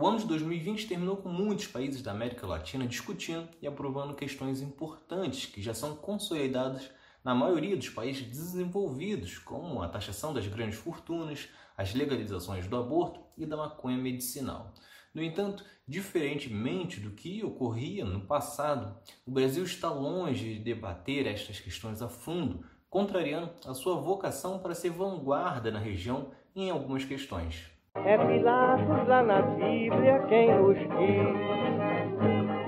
O 0.00 0.06
ano 0.06 0.18
de 0.18 0.26
2020 0.26 0.86
terminou 0.86 1.16
com 1.16 1.28
muitos 1.28 1.66
países 1.66 2.00
da 2.02 2.12
América 2.12 2.46
Latina 2.46 2.86
discutindo 2.86 3.48
e 3.60 3.66
aprovando 3.66 4.14
questões 4.14 4.62
importantes 4.62 5.46
que 5.46 5.60
já 5.60 5.74
são 5.74 5.96
consolidadas 5.96 6.88
na 7.24 7.34
maioria 7.34 7.76
dos 7.76 7.88
países 7.88 8.22
desenvolvidos, 8.22 9.38
como 9.38 9.82
a 9.82 9.88
taxação 9.88 10.32
das 10.32 10.46
grandes 10.46 10.78
fortunas, 10.78 11.48
as 11.76 11.94
legalizações 11.94 12.68
do 12.68 12.76
aborto 12.76 13.24
e 13.36 13.44
da 13.44 13.56
maconha 13.56 13.98
medicinal. 13.98 14.72
No 15.12 15.20
entanto, 15.20 15.64
diferentemente 15.84 17.00
do 17.00 17.10
que 17.10 17.42
ocorria 17.42 18.04
no 18.04 18.20
passado, 18.20 18.96
o 19.26 19.32
Brasil 19.32 19.64
está 19.64 19.90
longe 19.90 20.54
de 20.54 20.60
debater 20.60 21.26
estas 21.26 21.58
questões 21.58 22.00
a 22.00 22.08
fundo, 22.08 22.64
contrariando 22.88 23.50
a 23.66 23.74
sua 23.74 23.96
vocação 23.96 24.60
para 24.60 24.76
ser 24.76 24.90
vanguarda 24.90 25.72
na 25.72 25.80
região 25.80 26.30
em 26.54 26.70
algumas 26.70 27.04
questões. 27.04 27.77
É 28.04 28.18
Pilatos 28.18 29.08
lá 29.08 29.22
na 29.22 29.42
Bíblia 29.42 30.24
quem 30.28 30.54
nos 30.54 30.76
diz. 30.78 31.38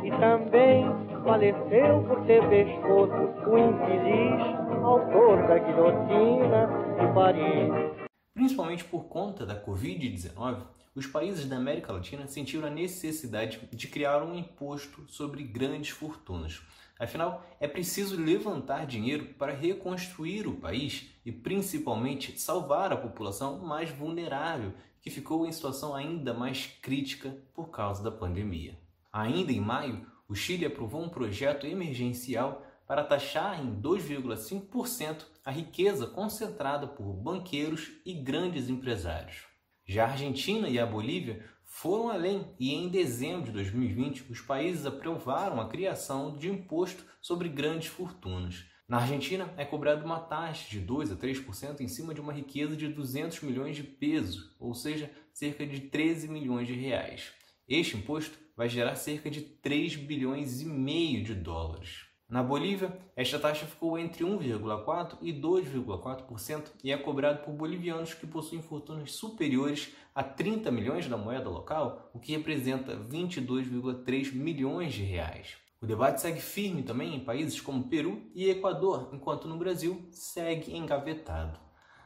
E 0.05 0.11
também 0.19 0.85
faleceu 1.25 2.03
por 2.05 2.25
ter 2.27 2.47
pescoço 2.49 3.51
o 3.51 3.59
infeliz 3.59 4.61
autor 4.83 5.47
da 5.47 5.59
guilhotina 5.59 6.67
de 6.99 7.15
Paris. 7.15 8.11
Principalmente 8.35 8.85
por 8.85 9.05
conta 9.05 9.45
da 9.45 9.63
Covid-19, 9.63 10.63
os 10.95 11.07
países 11.07 11.47
da 11.47 11.57
América 11.57 11.93
Latina 11.93 12.27
sentiram 12.27 12.67
a 12.67 12.71
necessidade 12.71 13.61
de 13.73 13.89
criar 13.89 14.23
um 14.23 14.35
imposto 14.35 15.05
sobre 15.09 15.43
grandes 15.45 15.91
fortunas. 15.91 16.61
Afinal, 17.01 17.43
é 17.59 17.67
preciso 17.67 18.15
levantar 18.15 18.87
dinheiro 18.87 19.33
para 19.39 19.55
reconstruir 19.55 20.47
o 20.47 20.57
país 20.57 21.09
e, 21.25 21.33
principalmente, 21.33 22.39
salvar 22.39 22.93
a 22.93 22.97
população 22.97 23.59
mais 23.59 23.89
vulnerável 23.89 24.75
que 25.01 25.09
ficou 25.09 25.47
em 25.47 25.51
situação 25.51 25.95
ainda 25.95 26.35
mais 26.35 26.67
crítica 26.83 27.35
por 27.55 27.71
causa 27.71 28.03
da 28.03 28.11
pandemia. 28.13 28.79
Ainda 29.11 29.51
em 29.51 29.61
maio, 29.61 30.07
o 30.29 30.35
Chile 30.35 30.67
aprovou 30.67 31.03
um 31.03 31.09
projeto 31.09 31.67
emergencial 31.67 32.67
para 32.87 33.03
taxar 33.03 33.59
em 33.59 33.81
2,5% 33.81 35.25
a 35.43 35.51
riqueza 35.51 36.07
concentrada 36.07 36.87
por 36.87 37.15
banqueiros 37.15 37.93
e 38.05 38.13
grandes 38.13 38.69
empresários. 38.69 39.47
Já 39.87 40.05
a 40.05 40.11
Argentina 40.11 40.69
e 40.69 40.79
a 40.79 40.85
Bolívia 40.85 41.43
foram 41.73 42.11
além 42.11 42.53
e 42.59 42.75
em 42.75 42.89
dezembro 42.89 43.47
de 43.47 43.53
2020 43.53 44.25
os 44.29 44.41
países 44.41 44.85
aprovaram 44.85 45.61
a 45.61 45.69
criação 45.69 46.37
de 46.37 46.51
imposto 46.51 47.07
sobre 47.23 47.49
grandes 47.49 47.87
fortunas. 47.87 48.67
Na 48.89 48.99
Argentina, 48.99 49.55
é 49.57 49.65
cobrada 49.65 50.05
uma 50.05 50.19
taxa 50.19 50.69
de 50.69 50.81
2 50.81 51.13
a 51.13 51.17
3% 51.17 51.81
em 51.81 51.87
cima 51.87 52.13
de 52.13 52.21
uma 52.21 52.33
riqueza 52.33 52.77
de 52.77 52.89
200 52.89 53.41
milhões 53.43 53.77
de 53.77 53.85
pesos, 53.85 54.55
ou 54.59 54.75
seja, 54.75 55.11
cerca 55.33 55.65
de 55.65 55.81
13 55.81 56.27
milhões 56.29 56.67
de 56.67 56.75
reais. 56.75 57.33
Este 57.69 57.97
imposto 57.97 58.37
vai 58.57 58.69
gerar 58.69 58.97
cerca 58.97 59.31
de 59.31 59.41
3 59.41 59.95
bilhões 59.95 60.61
e 60.61 60.65
meio 60.67 61.23
de 61.23 61.35
dólares. 61.35 62.10
Na 62.31 62.45
Bolívia, 62.45 62.97
esta 63.17 63.41
taxa 63.41 63.67
ficou 63.67 63.99
entre 63.99 64.25
1,4% 64.25 65.19
e 65.21 65.33
2,4% 65.33 66.67
e 66.85 66.93
é 66.93 66.97
cobrado 66.97 67.43
por 67.43 67.53
bolivianos 67.53 68.15
que 68.15 68.25
possuem 68.25 68.63
fortunas 68.63 69.11
superiores 69.11 69.97
a 70.15 70.23
30 70.23 70.71
milhões 70.71 71.09
da 71.09 71.17
moeda 71.17 71.49
local, 71.49 72.09
o 72.15 72.21
que 72.21 72.31
representa 72.31 72.97
22,3 72.97 74.33
milhões 74.33 74.93
de 74.93 75.03
reais. 75.03 75.57
O 75.83 75.87
debate 75.87 76.21
segue 76.21 76.41
firme 76.41 76.85
também 76.85 77.17
em 77.17 77.25
países 77.25 77.61
como 77.61 77.89
Peru 77.89 78.23
e 78.33 78.49
Equador, 78.49 79.11
enquanto 79.13 79.49
no 79.49 79.59
Brasil 79.59 80.07
segue 80.13 80.77
engavetado. 80.77 81.59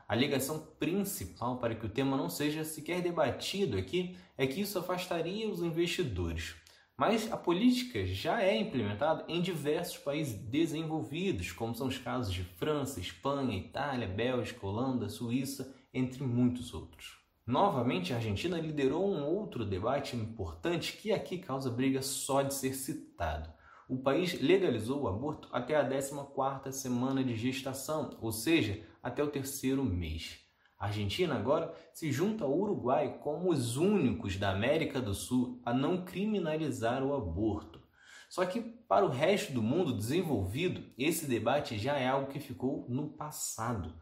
A 0.09 0.14
alegação 0.14 0.59
principal 0.78 1.59
para 1.59 1.75
que 1.75 1.84
o 1.84 1.91
tema 1.91 2.16
não 2.16 2.31
seja 2.31 2.64
sequer 2.64 3.03
debatido 3.03 3.77
aqui 3.77 4.16
é 4.38 4.47
que 4.47 4.62
isso 4.62 4.78
afastaria 4.78 5.50
os 5.50 5.61
investidores. 5.61 6.55
Mas 6.97 7.31
a 7.33 7.37
política 7.37 8.06
já 8.06 8.42
é 8.42 8.56
implementada 8.56 9.25
em 9.28 9.42
diversos 9.42 9.98
países 9.98 10.34
desenvolvidos, 10.34 11.50
como 11.53 11.75
são 11.75 11.89
os 11.89 11.98
casos 11.98 12.33
de 12.33 12.45
França, 12.45 13.00
Espanha, 13.00 13.59
Itália, 13.59 14.06
Bélgica, 14.06 14.66
Holanda, 14.66 15.09
Suíça, 15.09 15.75
entre 15.93 16.22
muitos 16.22 16.72
outros. 16.72 17.19
Novamente, 17.47 18.12
a 18.12 18.16
Argentina 18.16 18.60
liderou 18.60 19.06
um 19.06 19.25
outro 19.25 19.65
debate 19.65 20.16
importante 20.16 20.97
que 20.97 21.12
aqui 21.12 21.38
causa 21.38 21.71
briga 21.71 22.00
só 22.00 22.43
de 22.43 22.54
ser 22.54 22.75
citado 22.75 23.53
o 23.88 23.99
país 23.99 24.41
legalizou 24.41 25.03
o 25.03 25.09
aborto 25.09 25.49
até 25.53 25.77
a 25.77 25.87
14ª 25.87 26.72
semana 26.72 27.22
de 27.22 27.37
gestação, 27.37 28.16
ou 28.21 28.33
seja, 28.33 28.83
até 29.03 29.22
o 29.22 29.31
terceiro 29.31 29.84
mês. 29.84 30.44
A 30.84 30.89
Argentina 30.89 31.34
agora 31.34 31.75
se 31.95 32.12
junta 32.12 32.45
ao 32.45 32.55
Uruguai 32.55 33.19
como 33.22 33.50
os 33.50 33.78
únicos 33.78 34.37
da 34.37 34.50
América 34.50 35.00
do 35.00 35.15
Sul 35.15 35.59
a 35.65 35.72
não 35.72 36.05
criminalizar 36.05 37.03
o 37.03 37.15
aborto. 37.15 37.81
Só 38.28 38.45
que 38.45 38.61
para 38.61 39.06
o 39.06 39.09
resto 39.09 39.50
do 39.55 39.62
mundo 39.62 39.97
desenvolvido, 39.97 40.84
esse 40.99 41.25
debate 41.25 41.78
já 41.78 41.97
é 41.97 42.06
algo 42.06 42.31
que 42.31 42.39
ficou 42.39 42.84
no 42.87 43.09
passado. 43.09 43.95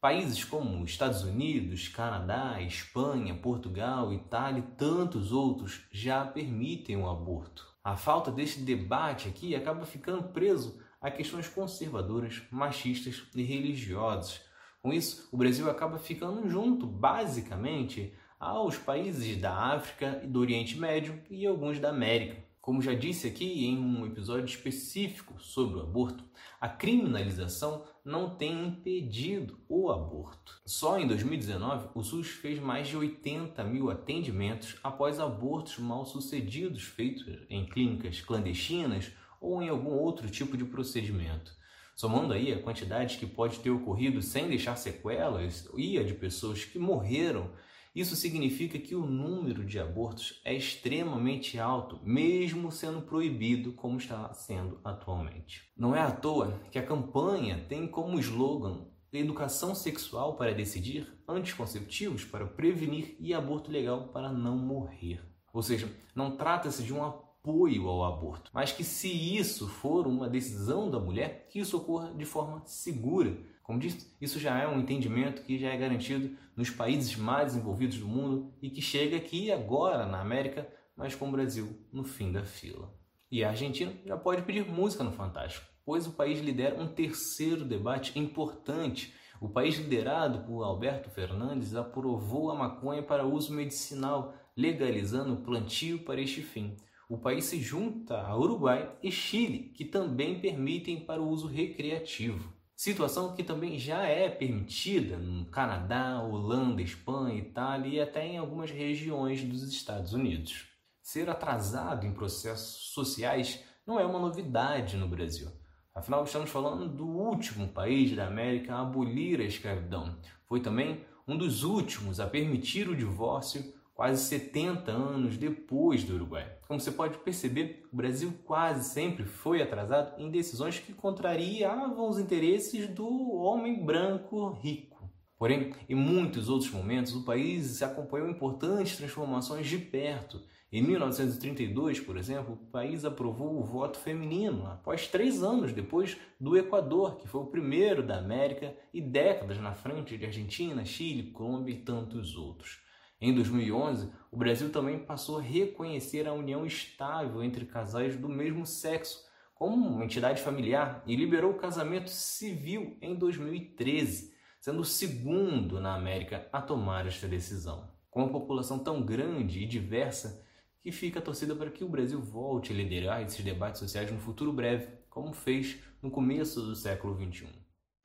Países 0.00 0.44
como 0.44 0.84
Estados 0.84 1.24
Unidos, 1.24 1.88
Canadá, 1.88 2.62
Espanha, 2.62 3.34
Portugal, 3.34 4.12
Itália 4.12 4.60
e 4.60 4.76
tantos 4.76 5.32
outros 5.32 5.88
já 5.90 6.24
permitem 6.24 6.98
o 6.98 7.10
aborto. 7.10 7.66
A 7.82 7.96
falta 7.96 8.30
deste 8.30 8.60
debate 8.60 9.26
aqui 9.26 9.56
acaba 9.56 9.84
ficando 9.84 10.28
preso 10.28 10.80
a 11.00 11.10
questões 11.10 11.48
conservadoras, 11.48 12.44
machistas 12.48 13.24
e 13.34 13.42
religiosas. 13.42 14.51
Com 14.82 14.92
isso, 14.92 15.28
o 15.30 15.36
Brasil 15.36 15.70
acaba 15.70 15.96
ficando 15.96 16.50
junto, 16.50 16.86
basicamente, 16.86 18.12
aos 18.38 18.76
países 18.76 19.36
da 19.36 19.56
África 19.56 20.20
e 20.24 20.26
do 20.26 20.40
Oriente 20.40 20.76
Médio 20.76 21.22
e 21.30 21.46
alguns 21.46 21.78
da 21.78 21.90
América. 21.90 22.42
Como 22.60 22.82
já 22.82 22.92
disse 22.92 23.28
aqui 23.28 23.64
em 23.64 23.78
um 23.78 24.04
episódio 24.04 24.46
específico 24.46 25.40
sobre 25.40 25.78
o 25.78 25.82
aborto, 25.82 26.24
a 26.60 26.68
criminalização 26.68 27.84
não 28.04 28.34
tem 28.34 28.66
impedido 28.66 29.56
o 29.68 29.88
aborto. 29.88 30.60
Só 30.66 30.98
em 30.98 31.06
2019, 31.06 31.90
o 31.94 32.02
SUS 32.02 32.28
fez 32.28 32.58
mais 32.58 32.88
de 32.88 32.96
80 32.96 33.62
mil 33.62 33.88
atendimentos 33.88 34.76
após 34.82 35.20
abortos 35.20 35.78
mal 35.78 36.04
sucedidos 36.04 36.82
feitos 36.82 37.24
em 37.48 37.66
clínicas 37.66 38.20
clandestinas 38.20 39.12
ou 39.40 39.62
em 39.62 39.68
algum 39.68 39.92
outro 39.92 40.28
tipo 40.28 40.56
de 40.56 40.64
procedimento. 40.64 41.61
Somando 41.94 42.32
aí 42.32 42.52
a 42.52 42.62
quantidade 42.62 43.18
que 43.18 43.26
pode 43.26 43.60
ter 43.60 43.70
ocorrido 43.70 44.22
sem 44.22 44.48
deixar 44.48 44.76
sequelas 44.76 45.68
e 45.76 45.98
a 45.98 46.02
de 46.02 46.14
pessoas 46.14 46.64
que 46.64 46.78
morreram 46.78 47.50
isso 47.94 48.16
significa 48.16 48.78
que 48.78 48.94
o 48.94 49.04
número 49.04 49.66
de 49.66 49.78
abortos 49.78 50.40
é 50.46 50.54
extremamente 50.54 51.58
alto, 51.58 52.00
mesmo 52.02 52.72
sendo 52.72 53.02
proibido 53.02 53.74
como 53.74 53.98
está 53.98 54.32
sendo 54.32 54.80
atualmente. 54.82 55.70
Não 55.76 55.94
é 55.94 56.00
à 56.00 56.10
toa 56.10 56.58
que 56.70 56.78
a 56.78 56.86
campanha 56.86 57.66
tem 57.68 57.86
como 57.86 58.18
slogan 58.18 58.86
Educação 59.14 59.74
sexual 59.74 60.36
para 60.36 60.54
decidir, 60.54 61.06
anticonceptivos 61.28 62.24
para 62.24 62.46
prevenir 62.46 63.14
e 63.20 63.34
aborto 63.34 63.70
legal 63.70 64.08
para 64.08 64.32
não 64.32 64.56
morrer. 64.56 65.20
Ou 65.52 65.62
seja, 65.62 65.86
não 66.14 66.34
trata-se 66.34 66.82
de 66.82 66.94
um 66.94 67.04
apoio 67.42 67.88
ao 67.88 68.04
aborto, 68.04 68.50
mas 68.54 68.70
que 68.70 68.84
se 68.84 69.08
isso 69.36 69.66
for 69.66 70.06
uma 70.06 70.28
decisão 70.28 70.88
da 70.88 71.00
mulher, 71.00 71.48
que 71.50 71.58
isso 71.58 71.76
ocorra 71.76 72.14
de 72.14 72.24
forma 72.24 72.62
segura, 72.64 73.36
como 73.64 73.80
disse, 73.80 74.14
isso 74.20 74.38
já 74.38 74.58
é 74.58 74.68
um 74.68 74.78
entendimento 74.78 75.42
que 75.42 75.58
já 75.58 75.70
é 75.70 75.76
garantido 75.76 76.36
nos 76.56 76.70
países 76.70 77.16
mais 77.16 77.46
desenvolvidos 77.52 77.98
do 77.98 78.06
mundo 78.06 78.52
e 78.62 78.70
que 78.70 78.80
chega 78.80 79.16
aqui 79.16 79.50
agora 79.50 80.06
na 80.06 80.20
América, 80.20 80.68
mas 80.96 81.16
com 81.16 81.28
o 81.28 81.32
Brasil 81.32 81.76
no 81.92 82.04
fim 82.04 82.30
da 82.30 82.44
fila. 82.44 82.94
E 83.30 83.42
a 83.42 83.48
Argentina 83.48 83.92
já 84.06 84.16
pode 84.16 84.42
pedir 84.42 84.64
música 84.64 85.02
no 85.02 85.10
Fantástico, 85.10 85.66
pois 85.84 86.06
o 86.06 86.12
país 86.12 86.38
lidera 86.40 86.80
um 86.80 86.86
terceiro 86.86 87.64
debate 87.64 88.16
importante. 88.18 89.14
O 89.40 89.48
país 89.48 89.76
liderado 89.76 90.44
por 90.44 90.62
Alberto 90.62 91.10
Fernandes 91.10 91.74
aprovou 91.74 92.50
a 92.50 92.54
maconha 92.54 93.02
para 93.02 93.26
uso 93.26 93.52
medicinal, 93.52 94.32
legalizando 94.56 95.34
o 95.34 95.42
plantio 95.42 96.04
para 96.04 96.20
este 96.20 96.42
fim. 96.42 96.76
O 97.12 97.18
país 97.18 97.44
se 97.44 97.60
junta 97.60 98.22
a 98.22 98.34
Uruguai 98.34 98.90
e 99.02 99.12
Chile, 99.12 99.70
que 99.74 99.84
também 99.84 100.40
permitem 100.40 100.98
para 100.98 101.20
o 101.20 101.28
uso 101.28 101.46
recreativo. 101.46 102.50
Situação 102.74 103.36
que 103.36 103.44
também 103.44 103.78
já 103.78 104.06
é 104.06 104.30
permitida 104.30 105.18
no 105.18 105.44
Canadá, 105.50 106.22
Holanda, 106.22 106.80
Espanha, 106.80 107.36
Itália 107.36 107.88
e 107.90 108.00
até 108.00 108.26
em 108.26 108.38
algumas 108.38 108.70
regiões 108.70 109.44
dos 109.44 109.62
Estados 109.62 110.14
Unidos. 110.14 110.68
Ser 111.02 111.28
atrasado 111.28 112.06
em 112.06 112.14
processos 112.14 112.94
sociais 112.94 113.62
não 113.86 114.00
é 114.00 114.06
uma 114.06 114.18
novidade 114.18 114.96
no 114.96 115.06
Brasil. 115.06 115.50
Afinal, 115.94 116.24
estamos 116.24 116.48
falando 116.48 116.88
do 116.88 117.06
último 117.06 117.68
país 117.68 118.16
da 118.16 118.26
América 118.26 118.74
a 118.74 118.80
abolir 118.80 119.38
a 119.38 119.44
escravidão. 119.44 120.18
Foi 120.48 120.60
também 120.60 121.04
um 121.28 121.36
dos 121.36 121.62
últimos 121.62 122.18
a 122.18 122.26
permitir 122.26 122.88
o 122.88 122.96
divórcio 122.96 123.81
quase 124.02 124.24
70 124.24 124.90
anos 124.90 125.36
depois 125.36 126.02
do 126.02 126.16
Uruguai. 126.16 126.44
Como 126.66 126.80
você 126.80 126.90
pode 126.90 127.18
perceber, 127.18 127.84
o 127.92 127.96
Brasil 127.96 128.34
quase 128.44 128.92
sempre 128.92 129.24
foi 129.24 129.62
atrasado 129.62 130.20
em 130.20 130.28
decisões 130.28 130.80
que 130.80 130.92
contrariavam 130.92 132.08
os 132.08 132.18
interesses 132.18 132.88
do 132.88 133.06
homem 133.34 133.86
branco 133.86 134.48
rico. 134.60 135.08
Porém, 135.38 135.72
em 135.88 135.94
muitos 135.94 136.48
outros 136.48 136.68
momentos, 136.72 137.14
o 137.14 137.24
país 137.24 137.80
acompanhou 137.80 138.28
importantes 138.28 138.96
transformações 138.96 139.68
de 139.68 139.78
perto. 139.78 140.42
Em 140.72 140.82
1932, 140.82 142.00
por 142.00 142.16
exemplo, 142.16 142.54
o 142.54 142.70
país 142.72 143.04
aprovou 143.04 143.56
o 143.56 143.64
voto 143.64 144.00
feminino, 144.00 144.66
após 144.66 145.06
três 145.06 145.44
anos 145.44 145.72
depois 145.72 146.16
do 146.40 146.56
Equador, 146.56 147.18
que 147.18 147.28
foi 147.28 147.42
o 147.42 147.46
primeiro 147.46 148.04
da 148.04 148.18
América 148.18 148.76
e 148.92 149.00
décadas 149.00 149.58
na 149.58 149.74
frente 149.74 150.18
de 150.18 150.26
Argentina, 150.26 150.84
Chile, 150.84 151.30
Colômbia 151.30 151.72
e 151.74 151.82
tantos 151.82 152.34
outros. 152.34 152.81
Em 153.22 153.32
2011, 153.32 154.10
o 154.30 154.36
Brasil 154.36 154.70
também 154.70 154.98
passou 154.98 155.38
a 155.38 155.42
reconhecer 155.42 156.28
a 156.28 156.34
união 156.34 156.66
estável 156.66 157.42
entre 157.42 157.64
casais 157.64 158.16
do 158.16 158.28
mesmo 158.28 158.66
sexo 158.66 159.24
como 159.54 159.88
uma 159.88 160.04
entidade 160.04 160.42
familiar 160.42 161.02
e 161.06 161.16
liberou 161.16 161.52
o 161.52 161.58
casamento 161.58 162.10
civil 162.10 162.98
em 163.00 163.14
2013 163.14 164.32
sendo 164.62 164.82
o 164.82 164.84
segundo 164.84 165.80
na 165.80 165.96
América 165.96 166.46
a 166.52 166.62
tomar 166.62 167.04
esta 167.04 167.26
decisão. 167.26 167.88
Com 168.08 168.20
uma 168.20 168.32
população 168.32 168.78
tão 168.78 169.02
grande 169.02 169.58
e 169.58 169.66
diversa, 169.66 170.40
que 170.80 170.92
fica 170.92 171.18
a 171.18 171.22
torcida 171.22 171.52
para 171.56 171.68
que 171.68 171.82
o 171.82 171.88
Brasil 171.88 172.20
volte 172.20 172.72
a 172.72 172.76
liderar 172.76 173.22
esses 173.22 173.44
debates 173.44 173.80
sociais 173.80 174.12
no 174.12 174.20
futuro 174.20 174.52
breve, 174.52 174.86
como 175.10 175.32
fez 175.32 175.78
no 176.00 176.12
começo 176.12 176.60
do 176.62 176.76
século 176.76 177.16
XXI. 177.16 177.48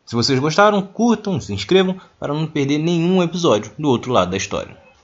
Se 0.03 0.15
vocês 0.15 0.39
gostaram, 0.39 0.81
curtam, 0.81 1.39
se 1.39 1.53
inscrevam 1.53 2.01
para 2.19 2.33
não 2.33 2.47
perder 2.47 2.79
nenhum 2.79 3.21
episódio 3.21 3.71
do 3.77 3.87
outro 3.87 4.11
lado 4.11 4.31
da 4.31 4.37
história. 4.37 4.86